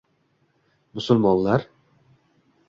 Musulmonlar? 0.93 1.69